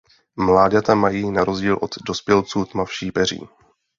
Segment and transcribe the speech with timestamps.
[0.35, 3.41] Mláďata mají na rozdíl od dospělců tmavší peří.